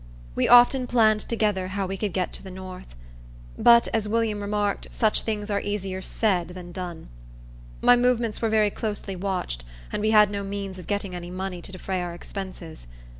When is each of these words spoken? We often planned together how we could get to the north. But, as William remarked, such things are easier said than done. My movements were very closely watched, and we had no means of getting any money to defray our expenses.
We 0.33 0.47
often 0.47 0.87
planned 0.87 1.19
together 1.19 1.67
how 1.67 1.85
we 1.85 1.95
could 1.95 2.11
get 2.11 2.33
to 2.33 2.41
the 2.41 2.49
north. 2.49 2.95
But, 3.55 3.87
as 3.93 4.09
William 4.09 4.41
remarked, 4.41 4.87
such 4.89 5.21
things 5.21 5.51
are 5.51 5.61
easier 5.61 6.01
said 6.01 6.47
than 6.47 6.71
done. 6.71 7.09
My 7.81 7.95
movements 7.95 8.41
were 8.41 8.49
very 8.49 8.71
closely 8.71 9.15
watched, 9.15 9.63
and 9.91 10.01
we 10.01 10.09
had 10.09 10.31
no 10.31 10.43
means 10.43 10.79
of 10.79 10.87
getting 10.87 11.13
any 11.13 11.29
money 11.29 11.61
to 11.61 11.71
defray 11.71 12.01
our 12.01 12.15
expenses. 12.15 12.87